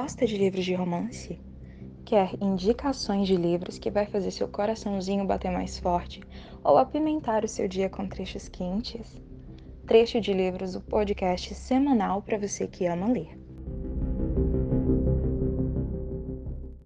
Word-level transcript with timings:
Gosta 0.00 0.26
de 0.26 0.38
livros 0.38 0.64
de 0.64 0.72
romance? 0.72 1.38
Quer 2.06 2.32
indicações 2.40 3.28
de 3.28 3.36
livros 3.36 3.78
que 3.78 3.90
vai 3.90 4.06
fazer 4.06 4.30
seu 4.30 4.48
coraçãozinho 4.48 5.26
bater 5.26 5.50
mais 5.50 5.78
forte 5.78 6.22
ou 6.64 6.78
apimentar 6.78 7.44
o 7.44 7.48
seu 7.48 7.68
dia 7.68 7.90
com 7.90 8.08
trechos 8.08 8.48
quentes? 8.48 9.20
Trecho 9.86 10.18
de 10.18 10.32
Livros, 10.32 10.74
o 10.74 10.80
podcast 10.80 11.54
semanal 11.54 12.22
para 12.22 12.38
você 12.38 12.66
que 12.66 12.86
ama 12.86 13.12
ler. 13.12 13.39